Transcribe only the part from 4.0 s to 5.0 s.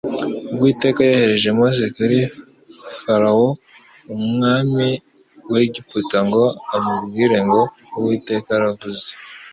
umwami